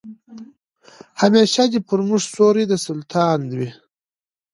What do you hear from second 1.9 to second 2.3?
موږ